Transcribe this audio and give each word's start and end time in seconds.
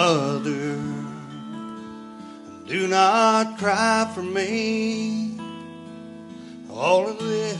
Mother, 0.00 0.80
do 2.66 2.88
not 2.88 3.58
cry 3.58 4.10
for 4.14 4.22
me. 4.22 5.38
All 6.72 7.06
of 7.06 7.18
this 7.18 7.58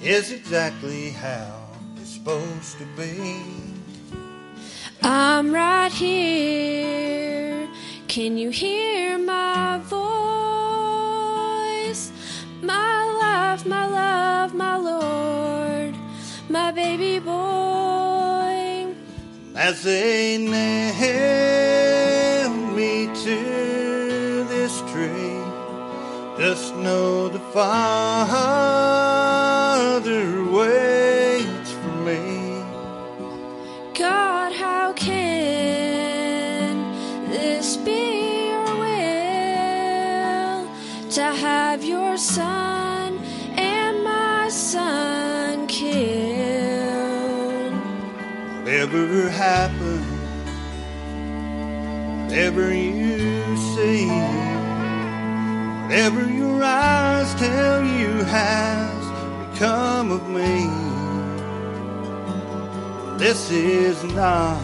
is 0.00 0.32
exactly 0.32 1.10
how 1.10 1.52
it's 1.98 2.14
supposed 2.14 2.78
to 2.78 2.86
be. 2.96 3.42
I'm 5.02 5.52
right 5.52 5.92
here. 5.92 7.68
Can 8.08 8.38
you 8.38 8.48
hear 8.48 9.18
my 9.18 9.80
voice? 9.84 10.00
My 12.62 13.04
life, 13.20 13.66
my 13.66 13.86
love, 13.86 14.54
my 14.54 14.76
Lord, 14.78 15.94
my 16.48 16.70
baby 16.70 17.18
boy. 17.18 18.94
As 19.54 19.82
they 19.84 20.38
tree, 24.94 25.42
just 26.38 26.76
know 26.76 27.28
the 27.28 27.40
Father 27.52 28.04
waits 30.44 31.72
for 31.72 31.94
me. 32.06 32.62
God, 33.98 34.52
how 34.52 34.92
can 34.92 36.76
this 37.28 37.76
be 37.78 38.50
your 38.50 38.72
will 38.84 40.68
to 41.10 41.24
have 41.24 41.82
your 41.82 42.16
son 42.16 43.18
and 43.56 44.04
my 44.04 44.48
son 44.48 45.66
killed? 45.66 46.04
Whatever 48.62 49.28
happens, 49.28 50.06
whatever 52.22 52.72
you 52.72 53.56
see, 53.74 54.43
whatever 55.94 56.28
your 56.28 56.60
eyes 56.60 57.32
tell 57.36 57.84
you 57.84 58.24
has 58.24 59.52
become 59.52 60.10
of 60.10 60.28
me. 60.28 60.66
This 63.16 63.52
is 63.52 64.02
not, 64.02 64.60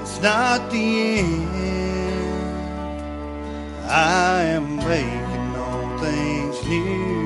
it's 0.00 0.20
not 0.20 0.68
the 0.72 1.20
end. 1.20 1.48
I 3.88 4.42
am 4.42 4.74
making 4.74 5.54
all 5.54 5.98
things 6.00 6.66
new 6.66 7.17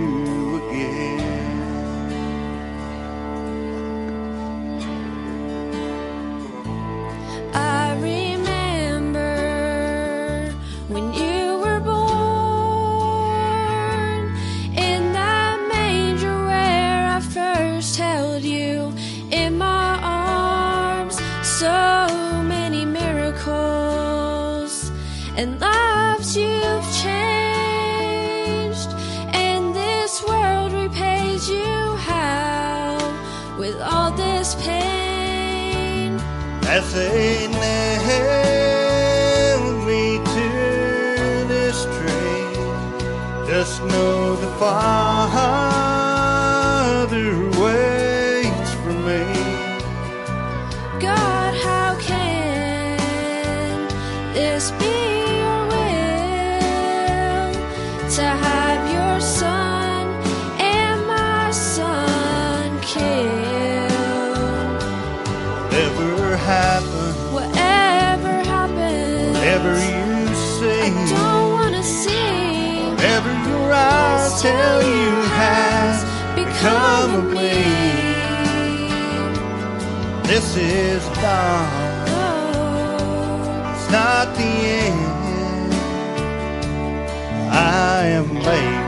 you 18.45 18.92
in 19.30 19.58
my 19.58 19.98
arms. 20.03 21.20
So 21.42 21.98
many 22.45 22.85
miracles 22.85 24.91
and 25.36 25.58
lives 25.61 26.36
you've 26.36 26.92
changed, 27.03 28.91
and 29.33 29.75
this 29.75 30.23
world 30.29 30.73
repays 30.73 31.48
you 31.48 31.97
how 32.08 32.98
with 33.58 33.80
all 33.80 34.11
this 34.13 34.55
pain. 34.57 36.20
As 36.67 36.92
they 36.95 37.48
nailed 37.48 38.27
me 39.86 40.19
to 40.19 40.51
this 41.48 41.85
tree, 41.85 42.57
just 43.47 43.83
know 43.85 44.36
the 44.36 44.51
Father 44.59 45.03
this 54.34 54.70
be 54.72 54.86
your 54.86 55.62
will 55.72 57.52
to 58.16 58.22
have 58.22 58.82
your 58.92 59.20
son 59.20 60.06
and 60.58 61.06
my 61.06 61.50
son 61.50 62.80
killed? 62.80 63.92
Whatever 65.68 66.36
happens, 66.36 67.16
Whatever 67.32 68.32
happens, 68.54 69.36
whatever 69.36 69.72
you 69.74 70.02
I 70.28 70.34
see, 70.34 71.14
don't 71.14 71.52
wanna 71.52 71.82
see 71.82 72.90
whatever 72.90 73.32
your 73.48 73.72
eyes 73.72 74.42
tell 74.42 74.82
you 74.82 75.10
has 75.42 75.96
become 76.34 77.10
of 77.20 77.24
me. 77.32 77.52
This 80.28 80.56
is 80.56 81.02
it's 81.08 81.81
not 83.92 84.35
the 84.36 84.42
end. 84.42 85.75
I 87.51 88.07
am 88.07 88.33
making 88.33 88.81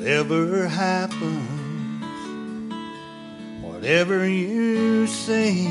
Whatever 0.00 0.66
happens, 0.66 2.02
whatever 3.60 4.26
you 4.26 5.06
see, 5.06 5.66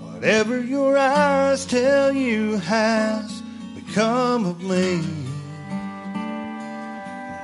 whatever 0.00 0.60
your 0.60 0.96
eyes 0.96 1.66
tell 1.66 2.12
you 2.12 2.58
has 2.58 3.42
become 3.74 4.46
of 4.46 4.62
me. 4.62 5.00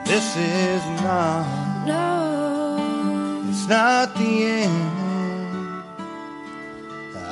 This 0.07 0.37
is 0.37 0.85
not, 1.03 1.85
No. 1.85 3.45
it's 3.51 3.67
not 3.67 4.15
the 4.15 4.45
end. 4.63 5.83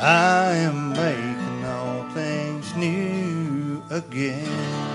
I 0.01 0.55
am 0.57 0.89
making 0.91 1.65
all 1.67 2.03
things 2.11 2.75
new 2.75 3.81
again. 3.91 4.92